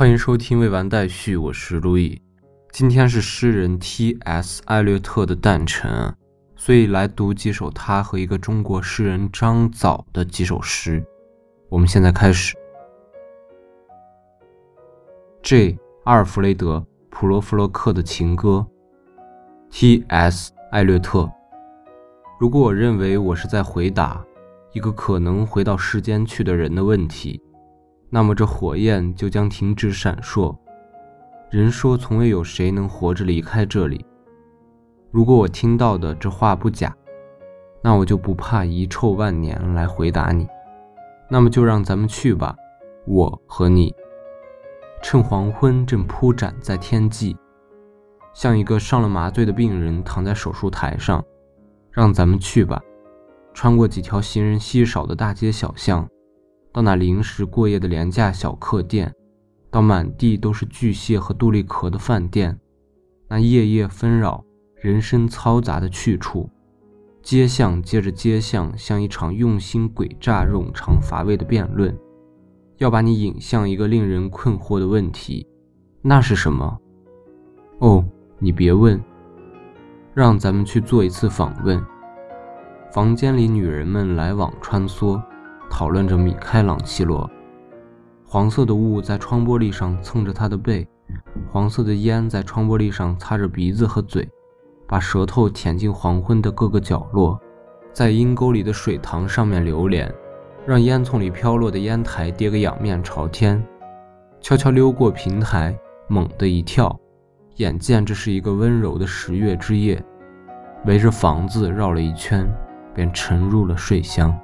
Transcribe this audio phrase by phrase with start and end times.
[0.00, 2.22] 欢迎收听未完待续，我是路易。
[2.72, 4.62] 今天是诗人 T.S.
[4.64, 6.16] 艾略特的诞辰，
[6.56, 11.04] 所以来读几首他和一个中国诗人张枣的几首诗。
[11.68, 12.56] 我们现在开始。
[15.42, 15.78] J.
[16.04, 16.78] 阿尔弗雷德·
[17.10, 18.66] 普罗弗洛克的情歌。
[19.70, 20.50] T.S.
[20.70, 21.30] 艾略特。
[22.40, 24.24] 如果我认为我是在回答
[24.72, 27.38] 一个可能回到世间去的人的问题。
[28.10, 30.54] 那么这火焰就将停止闪烁。
[31.48, 34.04] 人说从未有谁能活着离开这里。
[35.10, 36.94] 如果我听到的这话不假，
[37.82, 40.46] 那我就不怕遗臭万年来回答你。
[41.28, 42.54] 那么就让咱们去吧，
[43.06, 43.94] 我和你。
[45.02, 47.36] 趁黄昏正铺展在天际，
[48.34, 51.24] 像一个上了麻醉的病人躺在手术台上。
[51.90, 52.80] 让咱们去吧，
[53.52, 56.08] 穿过几条行人稀少的大街小巷。
[56.72, 59.12] 到那临时过夜的廉价小客店，
[59.70, 62.58] 到满地都是巨蟹和杜立壳的饭店，
[63.28, 64.44] 那夜夜纷扰、
[64.76, 66.48] 人声嘈杂的去处，
[67.22, 71.96] 街巷接着街巷，像一场用心诡诈、冗长乏味的辩论，
[72.78, 75.46] 要把你引向一个令人困惑的问题：
[76.02, 76.78] 那是什么？
[77.78, 78.04] 哦，
[78.38, 79.02] 你别问，
[80.14, 81.84] 让咱们去做一次访问。
[82.92, 85.20] 房间里，女人们来往穿梭。
[85.70, 87.30] 讨论着米开朗基罗，
[88.26, 90.86] 黄色的雾在窗玻璃上蹭着他的背，
[91.50, 94.28] 黄色的烟在窗玻璃上擦着鼻子和嘴，
[94.86, 97.40] 把舌头舔进黄昏的各个角落，
[97.94, 100.12] 在阴沟里的水塘上面流连，
[100.66, 103.64] 让烟囱里飘落的烟台跌个仰面朝天，
[104.40, 105.74] 悄悄溜过平台，
[106.08, 106.94] 猛地一跳，
[107.56, 110.04] 眼见这是一个温柔的十月之夜，
[110.84, 112.46] 围着房子绕了一圈，
[112.94, 114.38] 便沉入了睡乡。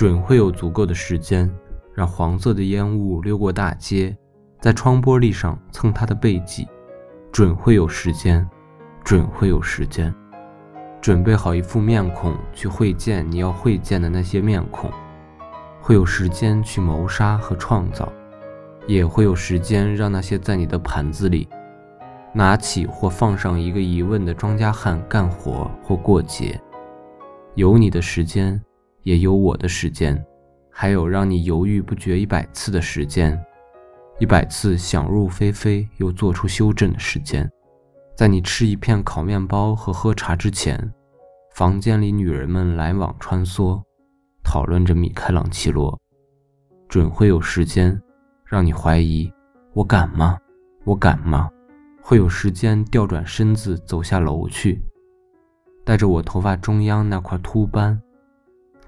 [0.00, 1.46] 准会有足够的时间，
[1.92, 4.16] 让黄色的烟雾溜过大街，
[4.58, 6.66] 在窗玻璃上蹭他的背脊。
[7.30, 8.48] 准会有时间，
[9.04, 10.10] 准会有时间，
[11.02, 14.90] 准备好一副面孔去会见你要会见的那些面孔。
[15.82, 18.10] 会有时间去谋杀和创造，
[18.86, 21.46] 也会有时间让那些在你的盘子里
[22.32, 26.58] 拿起或放上一个疑问的庄稼汉干活或过节。
[27.54, 28.58] 有你的时间。
[29.10, 30.24] 也有我的时间，
[30.70, 33.36] 还有让你犹豫不决一百次的时间，
[34.20, 37.50] 一百次想入非非又做出修正的时间。
[38.14, 40.78] 在你吃一片烤面包和喝茶之前，
[41.56, 43.82] 房间里女人们来往穿梭，
[44.44, 45.98] 讨论着米开朗基罗。
[46.88, 48.00] 准会有时间
[48.44, 49.28] 让你怀疑：
[49.72, 50.38] 我敢吗？
[50.84, 51.50] 我敢吗？
[52.00, 54.80] 会有时间调转身子走下楼去，
[55.84, 58.00] 带着我头发中央那块秃斑。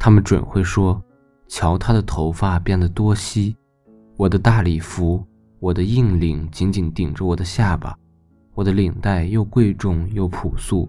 [0.04, 1.00] 他们准会说
[1.46, 3.56] ：“瞧他的头发变得多稀，
[4.16, 5.24] 我的大礼服，
[5.60, 7.96] 我的硬领紧紧顶着我的下巴，
[8.52, 10.88] 我的领带又贵重又朴素，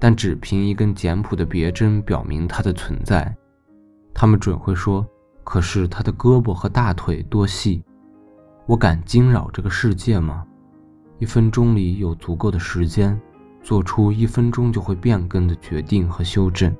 [0.00, 3.32] 但只凭一根简朴的别针表明它的存在。”
[4.12, 5.06] 他们准会说
[5.44, 7.84] ：“可是他的胳膊和大腿多细，
[8.66, 10.44] 我敢惊扰这个世界吗？”
[11.20, 13.16] 一分钟里有足够的时间，
[13.62, 16.74] 做出一分钟就会变更的决定和修正。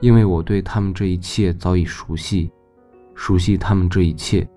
[0.00, 2.50] 因为我对他们这一切早已熟悉，
[3.14, 4.48] 熟悉他们这一切，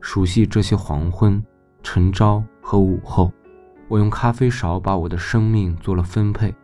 [0.00, 1.42] 熟悉这些黄昏、
[1.82, 3.32] 晨朝和午后。
[3.88, 6.54] 我用咖啡勺把我的生命做了分配。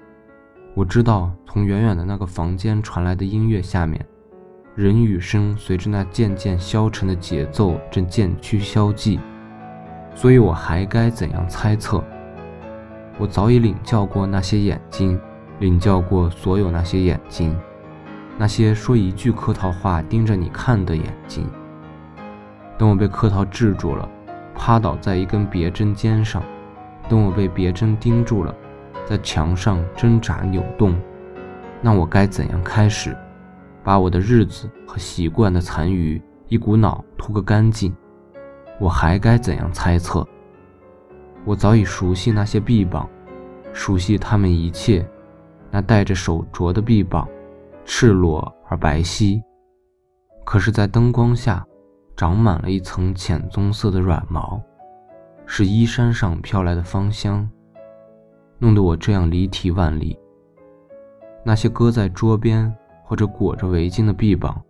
[0.74, 4.04] 我知道从远远的那个房间传来的音乐下面，
[4.74, 9.18] 人与声随着那渐渐消沉的节奏正渐趋消寂。
[10.14, 12.02] 所以我还该怎样猜测？
[13.18, 15.18] 我早已领教过那些眼睛，
[15.58, 17.56] 领教过所有那些眼睛。
[18.40, 21.46] 那些说一句客套话盯着你看的眼睛，
[22.78, 24.08] 等我被客套制住了，
[24.54, 26.40] 趴倒在一根别针尖上；
[27.06, 28.54] 等我被别针钉住了，
[29.04, 30.98] 在墙上挣扎扭动，
[31.82, 33.14] 那我该怎样开始，
[33.84, 37.94] 把我的日子和习惯的残余一股脑吐个干净？
[38.80, 40.26] 我还该怎样猜测？
[41.44, 43.06] 我早已熟悉那些臂膀，
[43.74, 45.06] 熟悉他们一切，
[45.70, 47.28] 那戴着手镯的臂膀。
[47.84, 49.42] 赤裸而白皙，
[50.44, 51.66] 可是，在灯光下，
[52.16, 54.60] 长满了一层浅棕色的软毛，
[55.44, 57.48] 是衣衫上飘来的芳香，
[58.58, 60.18] 弄得我这样离题万里。
[61.42, 62.72] 那些搁在桌边
[63.02, 64.62] 或者裹着围巾的臂膀，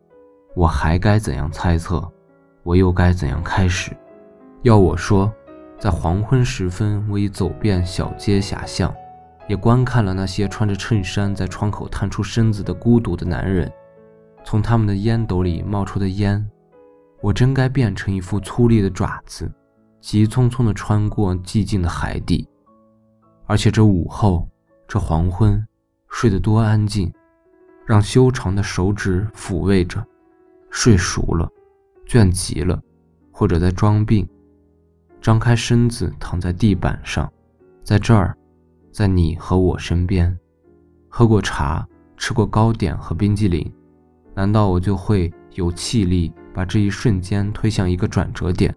[0.55, 2.03] 我还该怎样猜测？
[2.63, 3.91] 我又该怎样开始？
[4.63, 5.33] 要我说，
[5.79, 8.95] 在黄昏时分，我已走遍小街狭巷。
[9.51, 13.69] 也观看了那些穿着衬衫在窗口探出身子的孤独的男人，
[14.45, 16.49] 从他们的烟斗里冒出的烟，
[17.21, 19.51] 我真该变成一副粗粝的爪子，
[20.01, 22.49] 急匆匆地穿过寂静的海底。
[23.47, 24.49] 而且这午后，
[24.87, 25.67] 这黄昏，
[26.11, 27.13] 睡得多安静，
[27.85, 30.01] 让修长的手指抚慰着。
[30.71, 31.51] 睡熟了，
[32.07, 32.81] 倦极了，
[33.33, 34.25] 或者在装病，
[35.21, 37.29] 张开身子躺在地板上，
[37.83, 38.37] 在这儿，
[38.93, 40.37] 在你和我身边，
[41.09, 43.73] 喝过茶，吃过糕点和冰激凌，
[44.35, 48.75] 难道我就会有气力把这一瞬间推向一个转折点？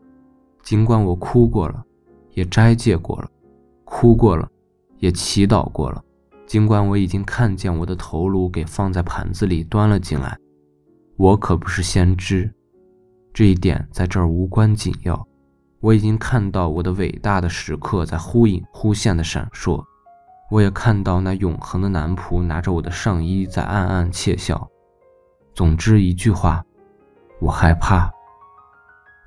[0.62, 1.84] 尽管我哭过了，
[2.34, 3.30] 也斋戒过了，
[3.84, 4.48] 哭过了，
[5.00, 6.02] 也祈祷过了，
[6.46, 10.38] 尽管我已经看见我的头颅给放在盘子里端了进来。
[11.18, 12.50] 我可不是先知，
[13.34, 15.28] 这一点在这儿无关紧要。
[15.80, 19.84] 我已经看到我的伟大的时刻在忽隐忽现的闪烁，
[20.54, 24.70] 我也看到那永恒的男仆拿着我的上衣在暗暗窃笑。
[25.56, 26.64] 总之一句话，
[27.40, 28.08] 我害怕。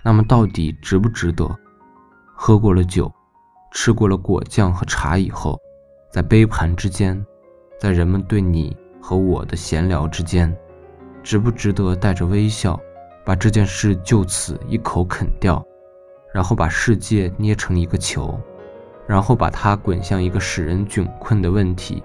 [0.05, 1.45] 那么到底值不值得？
[2.33, 3.13] 喝过了酒，
[3.73, 5.59] 吃过了果酱和茶以后，
[6.13, 7.21] 在杯盘之间，
[7.81, 10.57] 在人们对你和我的闲聊之间。
[11.25, 12.79] 值不值得带着微笑，
[13.25, 15.61] 把这件事就此一口啃掉，
[16.33, 18.41] 然后把世界捏成一个球，
[19.07, 22.03] 然后把它滚向一个使人窘困的问题，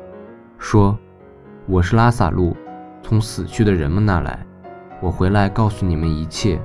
[0.60, 0.98] 说
[1.66, 2.56] ：“我是拉萨路，
[3.02, 4.46] 从死去的人们那来，
[5.02, 6.62] 我回来告诉你们一切，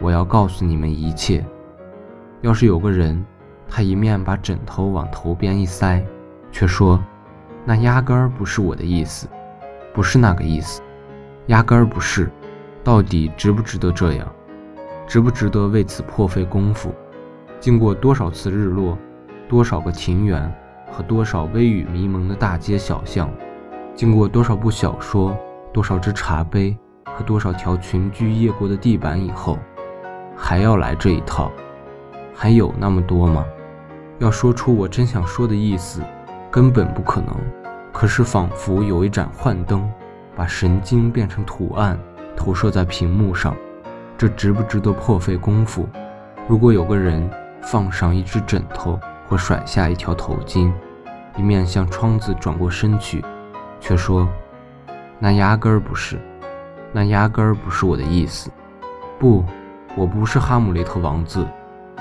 [0.00, 1.44] 我要告诉你们一切。”
[2.42, 3.24] 要是有个人，
[3.68, 6.04] 他一面把枕头往头边一塞，
[6.52, 7.02] 却说
[7.64, 9.28] ：“那压根儿不是我的意思，
[9.94, 10.82] 不是那个意思。”
[11.48, 12.30] 压根儿不是，
[12.84, 14.30] 到底值不值得这样？
[15.06, 16.94] 值不值得为此破费功夫？
[17.58, 18.96] 经过多少次日落，
[19.50, 20.48] 多少个庭园
[20.92, 23.28] 和多少微雨迷蒙的大街小巷，
[23.96, 25.36] 经过多少部小说，
[25.72, 29.58] 多少只茶杯和多少条群居夜过的地板以后，
[30.36, 31.50] 还要来这一套？
[32.32, 33.44] 还有那么多吗？
[34.20, 36.00] 要说出我真想说的意思，
[36.48, 37.34] 根本不可能。
[37.92, 39.90] 可是仿佛有一盏幻灯。
[40.36, 41.98] 把神经变成图案，
[42.36, 43.54] 投射在屏幕上，
[44.16, 45.88] 这值不值得破费功夫？
[46.46, 47.28] 如果有个人
[47.60, 48.98] 放上一只枕头，
[49.30, 50.72] 我甩下一条头巾，
[51.38, 53.24] 一面向窗子转过身去，
[53.78, 54.28] 却说
[55.20, 56.20] ：“那压根儿不是，
[56.92, 58.50] 那压根儿不是我的意思。
[59.20, 59.44] 不，
[59.96, 61.46] 我不是哈姆雷特王子，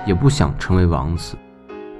[0.07, 1.37] 也不想成为王子。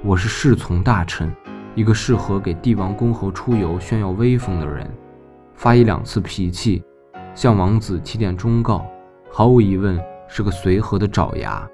[0.02, 1.32] 我是侍从大臣，
[1.76, 4.84] 一个适合给帝王公侯出游炫耀威风的人。”
[5.54, 6.82] 发一两次脾气，
[7.36, 8.84] 向王子提点忠告，
[9.30, 9.96] 毫无疑问
[10.26, 11.64] 是个随和的爪牙，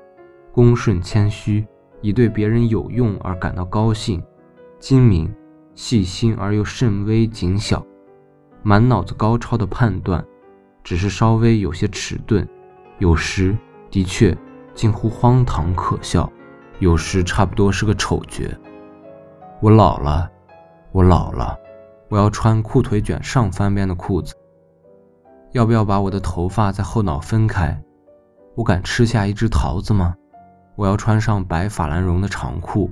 [0.53, 1.67] 恭顺谦虚，
[2.07, 4.23] 以对别人有用而感到高兴，
[4.79, 5.29] 精明
[5.75, 7.85] 细心而又甚微谨小，
[8.63, 10.25] 满脑子高超的判断，
[10.85, 12.49] 只是稍微有些迟钝，
[13.01, 13.59] 有时
[13.91, 14.39] 的确
[14.73, 16.31] 近乎荒唐可笑，
[16.79, 18.45] 有时差不多是个丑角。
[19.61, 20.31] 我老了，
[20.93, 21.59] 我老了。
[22.09, 24.33] 我要穿裤腿卷上翻边的裤子。
[25.51, 27.83] 要不要把我的头发在后脑分开？
[28.55, 30.15] 我敢吃下一只桃子吗？
[30.77, 32.91] 我要穿上白法兰绒的长裤，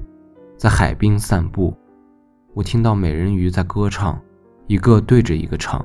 [0.56, 1.76] 在海滨散步。
[2.54, 4.18] 我听到美人鱼在歌唱，
[4.66, 5.84] 一个对着一个唱。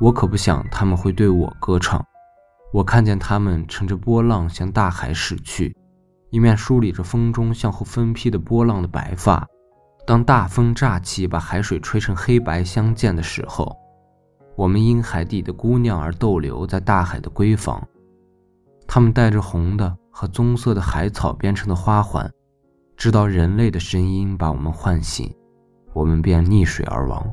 [0.00, 2.04] 我可不想他们会对我歌唱。
[2.72, 5.76] 我看见他们乘着波浪向大海驶去，
[6.30, 9.46] 一面梳理着风中向后分披的波浪的白发。
[10.06, 13.76] 当大风乍起，把海水吹成黑白相间的时候，
[14.56, 17.86] 我们因海底的姑娘而逗留在大海的闺房。
[18.86, 22.30] 她们带着红的和棕色的海草编成的花环，
[22.96, 25.34] 直到人类的声音把我们唤醒，
[25.94, 27.32] 我们便溺水而亡。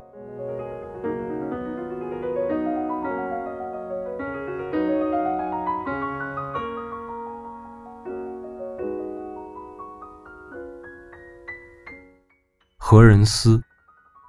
[12.78, 13.62] 何人思？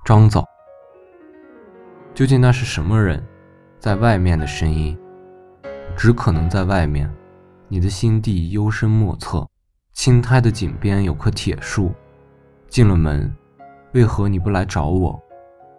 [0.04, 0.45] 张枣。
[2.12, 3.25] 究竟那是什么人？
[3.78, 4.99] 在外面的声音，
[5.97, 7.11] 只可能在外面。
[7.73, 9.49] 你的心地幽深莫测。
[9.93, 11.93] 青苔的井边有棵铁树。
[12.69, 13.33] 进了门，
[13.95, 15.21] 为何你不来找我？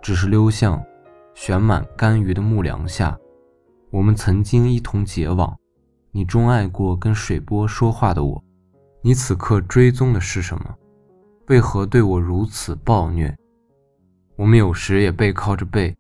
[0.02, 0.82] 只是溜向
[1.34, 3.18] 悬满干鱼的木梁下。
[3.92, 5.54] 我们曾经一同结网。
[6.12, 8.42] 你钟爱过跟水波说话的我。
[9.02, 10.76] 你此刻追踪的是什么？
[11.48, 13.36] 为何对我如此暴虐？
[14.38, 15.94] 我们有时也背靠着背，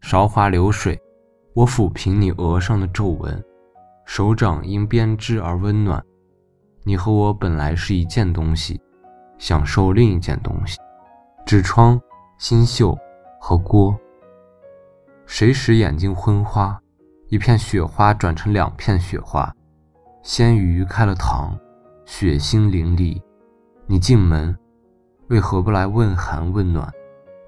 [0.00, 1.00] 韶华流水。
[1.54, 3.44] 我抚平你额上的皱纹，
[4.06, 6.02] 手掌因编织而温暖。
[6.84, 8.80] 你和我本来是一件东西，
[9.36, 10.78] 享受另一件东西。
[11.44, 12.00] 纸窗、
[12.38, 12.96] 新绣
[13.40, 13.94] 和锅。
[15.26, 16.80] 谁使眼睛昏花？
[17.28, 19.52] 一片雪花转成两片雪花。
[20.22, 21.58] 鲜鱼开了膛，
[22.04, 23.20] 血腥淋漓。
[23.86, 24.56] 你进门，
[25.28, 26.88] 为何不来问寒问暖？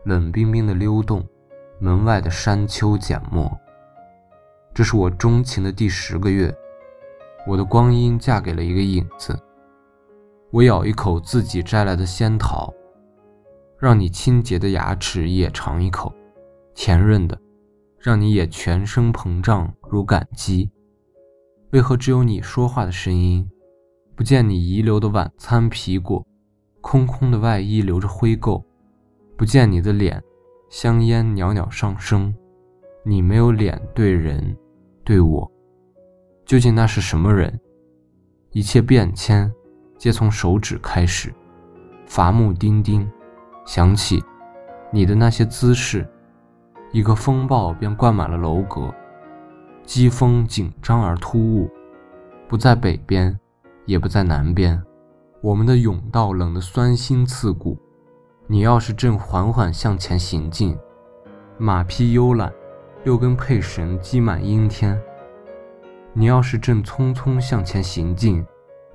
[0.04, 1.24] 冷冰冰的溜动，
[1.78, 3.56] 门外的山丘缄默。
[4.78, 6.56] 这是我钟情的第十个月，
[7.49, 9.37] 我的光阴嫁给了一个影子。
[10.52, 12.73] 我咬一口自己摘来的仙桃，
[13.76, 16.14] 让你清洁的牙齿也尝一口，
[16.76, 17.37] 甜润的，
[17.99, 20.70] 让你也全身膨胀如感激。
[21.70, 23.50] 为何只有你说话的声音？
[24.14, 26.25] 不见你遗留的晚餐皮果，
[26.80, 28.62] 空空的外衣留着灰垢。
[29.37, 30.23] 不见你的脸，
[30.70, 32.32] 香烟袅袅上升。
[33.04, 34.56] 你没有脸对人，
[35.08, 35.50] 对我，
[36.44, 37.58] 究竟那是什么人？
[38.50, 39.50] 一切变迁。
[39.96, 41.32] 皆从手指开始，
[42.04, 43.10] 伐木钉钉，
[43.64, 44.22] 想起
[44.92, 46.06] 你的那些姿势，
[46.92, 48.94] 一个风暴便灌满了楼阁，
[49.82, 51.70] 机锋紧张而突兀，
[52.46, 53.34] 不在北边，
[53.86, 54.78] 也不在南边，
[55.40, 57.78] 我们的甬道冷得酸心刺骨。
[58.46, 60.76] 你要是正缓缓向前行进，
[61.56, 62.52] 马匹悠懒，
[63.05, 64.97] 六根配绳积满阴天；
[66.12, 68.45] 你要是正匆匆向前行进。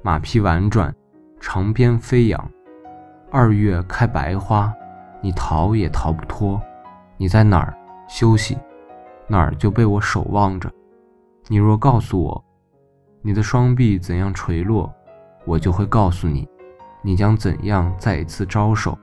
[0.02, 0.94] 马匹婉转，
[1.40, 2.52] 长鞭飞扬。
[3.32, 4.74] 二月开白花，
[5.22, 6.62] 你逃也逃不脱。
[7.16, 7.74] 你在哪儿
[8.10, 8.58] 休息，
[9.28, 10.70] 哪儿就被我守望着。
[11.48, 12.44] 你若告诉我，
[13.22, 14.94] 你的双臂怎样垂落，
[15.46, 16.46] 我就会告诉你，
[17.02, 18.98] 你将怎样再一次招手。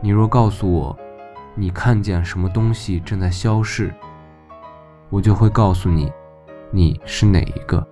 [0.00, 0.98] 你若告诉我，
[1.54, 3.94] 你看见什么东西正在消逝，
[5.10, 6.10] 我就会告诉你，
[6.70, 7.84] 你是哪一个。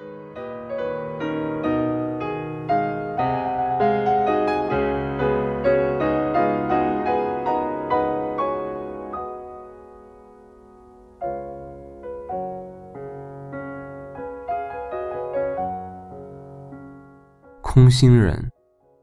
[17.60, 18.50] 空心人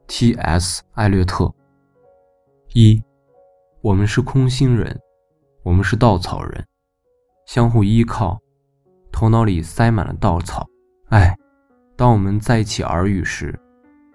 [0.07, 0.81] ，T.S.
[0.93, 1.53] 艾略特。
[2.74, 3.01] 一，
[3.81, 5.00] 我们是空心人，
[5.63, 6.65] 我们是稻草人，
[7.46, 8.40] 相互依靠，
[9.12, 10.68] 头脑里塞满了稻草。
[11.10, 11.38] 哎，
[11.96, 13.58] 当我们在一起耳语时，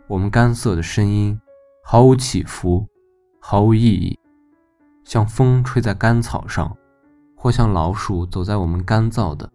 [0.09, 1.41] 我们干涩的声音
[1.85, 2.87] 毫无起伏，
[3.41, 4.19] 毫无意义，
[5.05, 6.77] 像风吹在干草上，
[7.37, 9.51] 或像老鼠走在我们干燥的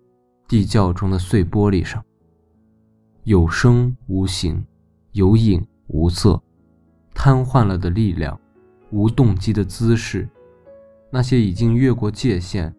[0.48, 2.04] 地窖中的碎玻璃上，
[3.24, 4.66] 有声无形。
[5.12, 6.44] 有影无色，
[7.14, 8.38] 瘫痪了的力量，
[8.92, 10.28] 无动机的姿势，
[11.10, 12.76] 那些已经越过界限，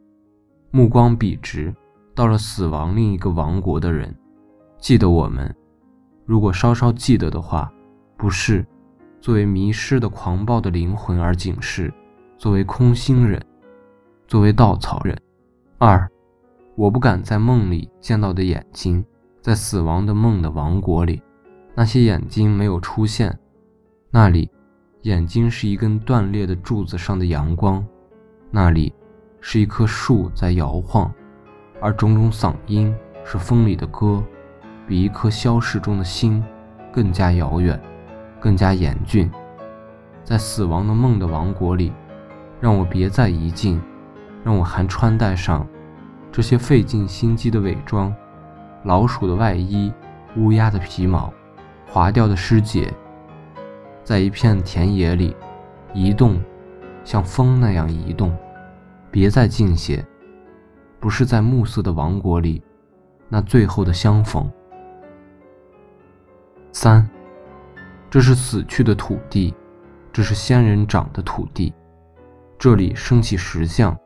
[0.76, 1.74] 目光笔直，
[2.14, 4.14] 到了死亡另一个王国的人，
[4.76, 5.56] 记得我们，
[6.26, 7.72] 如果稍稍记得的话，
[8.14, 8.62] 不是
[9.18, 11.90] 作为迷失的狂暴的灵魂而警示，
[12.36, 13.42] 作为空心人，
[14.28, 15.18] 作为稻草人。
[15.78, 16.06] 二，
[16.74, 19.02] 我不敢在梦里见到的眼睛，
[19.40, 21.22] 在死亡的梦的王国里。
[21.74, 23.34] 那些眼睛没有出现，
[24.10, 24.50] 那里，
[25.04, 27.82] 眼睛是一根断裂的柱子上的阳光，
[28.50, 28.92] 那里，
[29.48, 31.08] 是一棵树在摇晃，
[31.80, 32.92] 而种种嗓音
[33.24, 34.20] 是风里的歌，
[34.88, 36.42] 比一颗消逝中的心
[36.92, 37.80] 更加遥远，
[38.40, 39.30] 更加严峻。
[40.24, 41.92] 在死亡的梦的王国里，
[42.60, 43.80] 让我别再一进，
[44.42, 45.64] 让我还穿戴上
[46.32, 48.12] 这些费尽心机的伪装：
[48.82, 49.92] 老鼠的外衣，
[50.36, 51.32] 乌鸦的皮毛。
[51.86, 52.92] 划掉的尸解，
[54.02, 55.36] 在一片田野里
[55.94, 56.36] 移动，
[57.04, 58.36] 像风那样移动。
[59.16, 60.06] 别再近些，
[61.00, 62.62] 不是在暮色的王国里，
[63.30, 64.46] 那最后的相逢。
[66.70, 67.08] 三，
[68.10, 69.54] 这是死去的土地，
[70.12, 71.72] 这是仙人掌的土地。
[72.58, 73.96] 这里升起石像，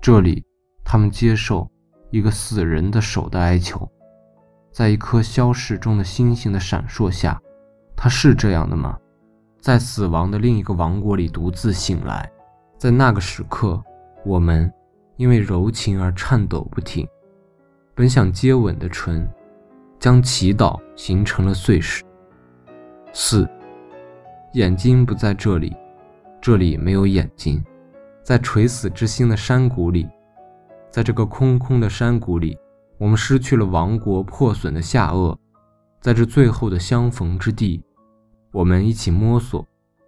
[0.00, 0.44] 这里
[0.84, 1.68] 他们接受
[2.12, 3.84] 一个死人的手的哀求。
[4.70, 7.36] 在一颗消逝中的星星的闪烁下，
[7.96, 8.96] 他是这样的吗？
[9.60, 12.30] 在死亡的另一个王国里独自醒来，
[12.78, 13.82] 在那个时刻，
[14.24, 14.72] 我们
[15.16, 17.06] 因为柔情而颤抖不停。
[17.94, 19.28] 本想接吻的唇，
[19.98, 22.04] 将祈祷形成了碎石。
[23.12, 23.48] 四，
[24.54, 25.76] 眼睛不在这里，
[26.40, 27.62] 这里没有眼睛。
[28.22, 30.08] 在垂死之心的山谷里，
[30.90, 32.56] 在这个空空的山谷里。
[32.98, 35.34] 我们失去了王国破损的下颚，
[36.02, 37.82] 在这最后的相逢之地，
[38.52, 39.66] 我们一起摸索，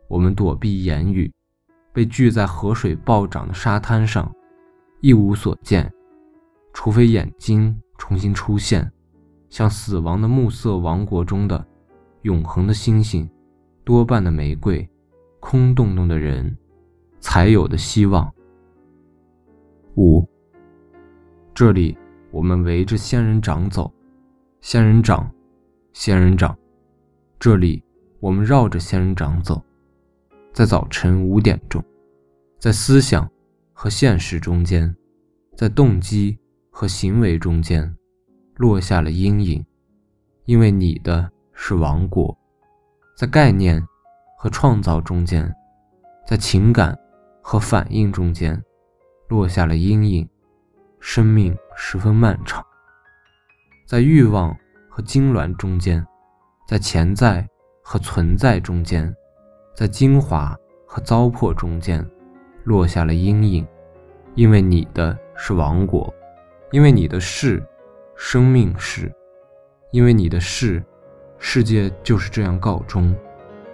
[0.08, 1.32] 我们躲避言语，
[1.92, 4.30] 被拒在河水暴涨的沙滩上，
[5.00, 5.92] 一无所见，
[6.72, 8.90] 除非眼睛重新出现，
[9.48, 11.66] 像死亡的暮色王国中的
[12.22, 13.28] 永恒的星星，
[13.84, 14.88] 多半的玫瑰，
[15.40, 16.56] 空洞洞的人，
[17.20, 18.32] 才有的希望。
[19.96, 20.26] 五，
[21.54, 21.96] 这里。
[22.30, 23.92] 我们围着仙人掌走，
[24.62, 25.30] 仙人掌，
[25.92, 26.56] 仙人掌，
[27.38, 27.84] 这里，
[28.20, 29.62] 我们绕着仙人掌走，
[30.52, 31.82] 在早晨五点钟，
[32.58, 33.28] 在思想
[33.72, 34.94] 和现实中间，
[35.56, 36.38] 在动机
[36.70, 37.90] 和行为中间，
[38.56, 39.64] 落下了阴影，
[40.44, 42.36] 因为你的是王国，
[43.16, 43.82] 在概念
[44.36, 45.50] 和创造中间，
[46.26, 46.96] 在情感
[47.40, 48.62] 和反应中间，
[49.28, 50.28] 落下了阴影。
[51.04, 52.64] 生命十分漫长，
[53.88, 54.56] 在欲望
[54.88, 56.06] 和痉挛中间，
[56.68, 57.44] 在潜在
[57.82, 59.12] 和存在中间，
[59.82, 62.08] 在精华和糟粕中间，
[62.62, 63.66] 落下了阴影。
[64.36, 66.14] 因为你的是王国，
[66.70, 67.60] 因为你的事，
[68.14, 69.12] 生命是，
[69.90, 70.80] 因为你的事，
[71.36, 73.12] 世界就是这样告终，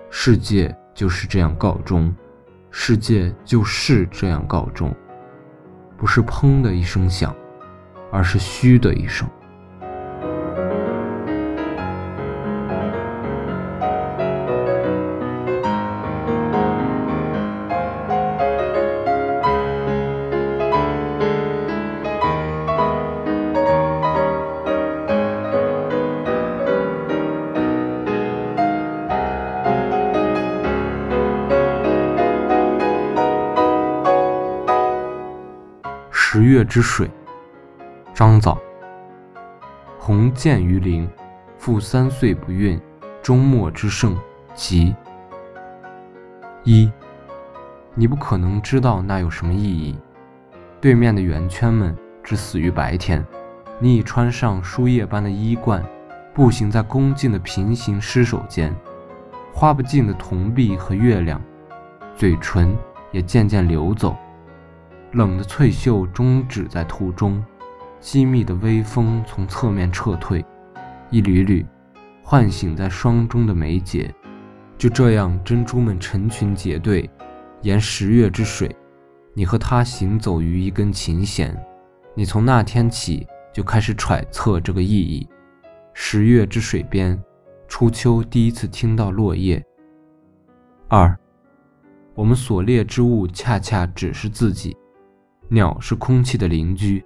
[0.08, 2.16] 世界就是这样告终，
[2.70, 4.90] 世界就是这样告终。
[5.98, 7.36] 不是砰的一声响，
[8.10, 9.28] 而是嘘的一声。
[36.58, 37.08] 月之水，
[38.12, 38.58] 张枣。
[39.96, 41.08] 鸿渐于林，
[41.56, 42.80] 复三岁不孕，
[43.22, 44.18] 终末之盛，
[44.56, 44.92] 吉。
[46.64, 46.90] 一，
[47.94, 49.96] 你不可能知道那有什么意义。
[50.80, 53.24] 对面的圆圈们只死于白天，
[53.78, 55.80] 你已穿上树叶般的衣冠，
[56.34, 58.74] 步行在恭敬的平行尸首间，
[59.54, 61.40] 花不尽的铜币和月亮，
[62.16, 62.76] 嘴唇
[63.12, 64.16] 也渐渐流走。
[65.12, 67.42] 冷的翠袖终止在途中，
[67.98, 70.44] 机密的微风从侧面撤退，
[71.10, 71.64] 一缕缕
[72.22, 74.14] 唤醒在霜中的眉睫。
[74.76, 77.08] 就这样，珍珠们成群结队，
[77.62, 78.74] 沿十月之水。
[79.34, 81.56] 你和他行走于一根琴弦，
[82.14, 85.28] 你从那天起就开始揣测这个意义。
[85.94, 87.20] 十月之水边，
[87.66, 89.64] 初秋第一次听到落叶。
[90.86, 91.18] 二，
[92.14, 94.76] 我们所猎之物恰恰只是自己。
[95.50, 97.02] 鸟是空气的邻居，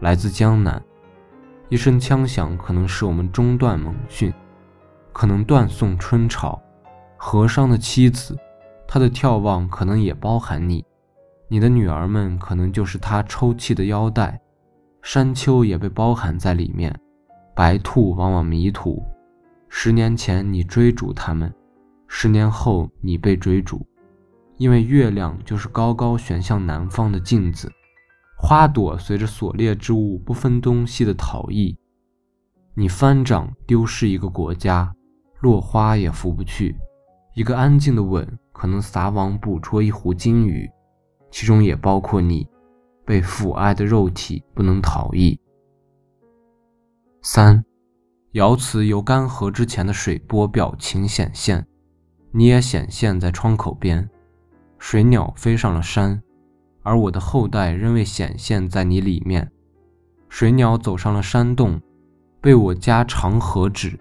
[0.00, 0.82] 来自江南。
[1.68, 4.32] 一声枪响可能使我们中断猛训，
[5.12, 6.60] 可能断送春潮。
[7.16, 8.36] 和尚的妻子，
[8.88, 10.84] 他的眺望可能也包含你。
[11.48, 14.40] 你的女儿们可能就是他抽泣的腰带。
[15.02, 16.98] 山丘也被包含在里面。
[17.54, 19.02] 白兔往往迷途。
[19.68, 21.52] 十年前你追逐他们，
[22.08, 23.86] 十年后你被追逐，
[24.56, 27.70] 因为月亮就是高高悬向南方的镜子。
[28.44, 31.78] 花朵随着所猎之物不分东西的逃逸，
[32.74, 34.92] 你翻掌丢失一个国家，
[35.40, 36.76] 落花也拂不去。
[37.36, 40.68] 一个安静的吻可能撒网捕捉一湖金鱼，
[41.30, 42.46] 其中也包括你。
[43.04, 45.38] 被抚爱的肉体不能逃逸。
[47.22, 47.64] 三，
[48.32, 51.64] 瑶池由干涸之前的水波表情显现，
[52.32, 54.08] 你也显现在窗口边。
[54.78, 56.20] 水鸟飞上了山。
[56.82, 59.50] 而我的后代仍未显现在你里面。
[60.28, 61.80] 水鸟走上了山洞，
[62.40, 63.98] 被我家长河纸。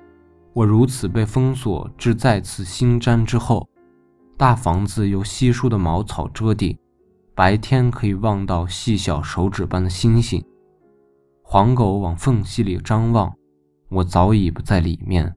[0.53, 3.67] 我如此被封锁至再次新粘之后。
[4.37, 6.77] 大房子由稀疏的茅草遮顶，
[7.35, 10.43] 白天可以望到细小手指般的星星。
[11.43, 13.31] 黄狗往缝隙里张望，
[13.89, 15.35] 我早已不在里面。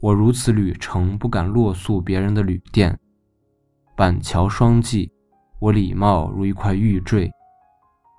[0.00, 2.98] 我如此旅程不敢落宿别人的旅店。
[3.96, 5.12] 板桥双季。
[5.60, 7.30] 我礼貌如一块玉坠，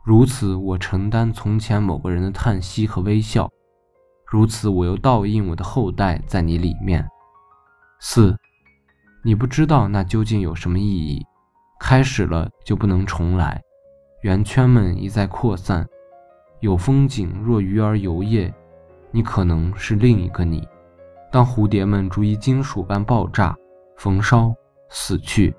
[0.06, 3.50] 如此我承担从前某个人的叹息和微笑，
[4.28, 7.04] 如此我又倒映我的后代在你里面。
[8.00, 8.38] 四，
[9.24, 11.26] 你不知道那究竟有什么意义，
[11.80, 13.60] 开始了就不能重来。
[14.22, 15.84] 圆圈们一再扩散，
[16.60, 18.54] 有风景若鱼儿游曳，
[19.10, 20.68] 你可能是另一个你。
[21.32, 23.58] 当蝴蝶们逐一金属般爆炸、
[23.98, 24.54] 焚烧、
[24.92, 25.52] 死去。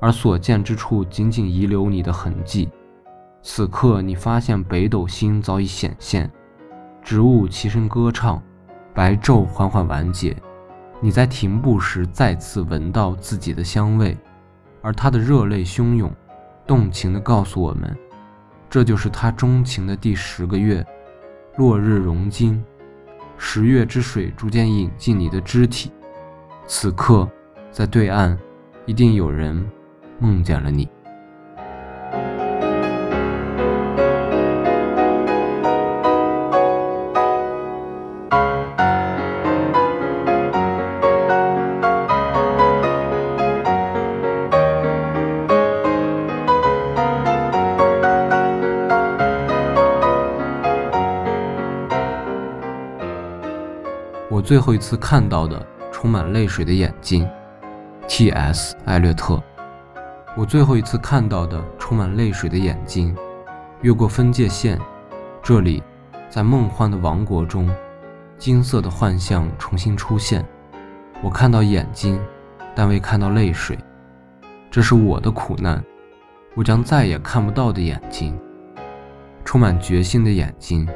[0.00, 2.70] 而所见之处，仅仅遗留你的痕迹。
[3.42, 6.30] 此刻，你发现北斗星早已显现，
[7.02, 8.42] 植物齐声歌唱，
[8.94, 10.36] 白昼缓缓完结。
[11.00, 14.16] 你在停步时，再次闻到自己的香味，
[14.82, 16.10] 而他的热泪汹涌，
[16.66, 17.96] 动情地告诉我们，
[18.68, 20.84] 这就是他钟情的第十个月。
[21.56, 22.62] 落日融金，
[23.36, 25.90] 十月之水逐渐引进你的肢体。
[26.66, 27.28] 此刻，
[27.70, 28.38] 在对岸，
[28.86, 29.66] 一定有人。
[30.20, 30.88] 梦见了你。
[54.28, 57.28] 我最后一次看到的充满泪水的眼睛
[58.08, 59.42] ts 艾略特。
[60.36, 63.14] 我最后一次看到的充满泪水的眼睛，
[63.82, 64.78] 越过分界线，
[65.42, 65.82] 这里，
[66.28, 67.68] 在梦幻的王国中，
[68.38, 70.46] 金色的幻象重新出现。
[71.20, 72.18] 我看到眼睛，
[72.76, 73.76] 但未看到泪水。
[74.70, 75.84] 这是我的苦难，
[76.54, 78.38] 我将再也看不到的眼睛，
[79.44, 80.88] 充满决心的眼睛。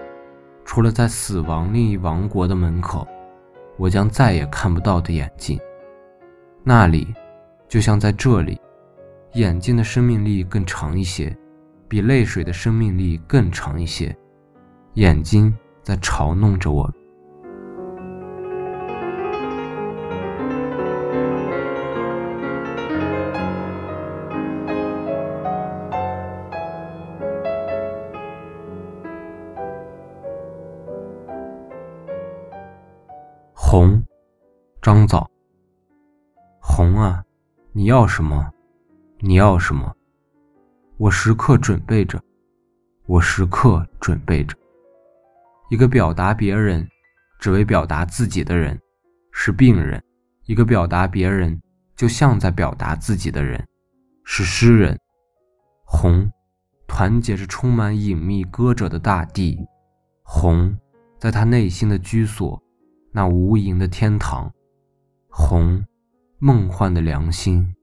[0.65, 3.07] 除了在死亡另一王国的门口，
[3.77, 5.59] 我将再也看不到的眼睛。
[6.63, 7.13] 那里，
[7.69, 8.59] 就像在这里，
[9.35, 11.37] 眼睛的生命力更长一些，
[11.89, 14.17] 比泪水的生命力更长一些。
[14.93, 16.89] 眼睛在嘲弄着我。
[33.53, 34.01] 红，
[34.81, 35.29] 张枣。
[36.61, 37.25] 红啊，
[37.73, 38.54] 你要什么？
[39.27, 39.91] 你要什么？
[40.99, 42.23] 我时刻准备着，
[43.07, 44.55] 我时刻准备着。
[45.71, 46.87] 一个表达别人，
[47.41, 48.79] 只为表达自己的人，
[49.33, 49.99] 是病人；
[50.45, 51.59] 一个表达别人，
[51.97, 53.67] 就像在表达自己的人，
[54.25, 55.01] 是诗人。
[55.87, 56.31] 红，
[56.87, 59.59] 团结着充满隐秘歌者的大地。
[60.23, 60.77] 红，
[61.19, 62.63] 在他内心的居所。
[63.11, 64.53] 那无垠的天堂，
[65.31, 65.83] 红，
[66.39, 67.75] 梦幻的良心，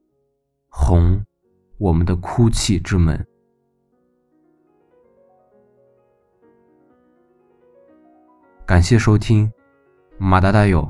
[0.68, 1.20] 红，
[1.82, 3.26] 我们的哭泣之门。
[8.64, 9.52] 感谢收听，
[10.16, 10.88] 马达达友。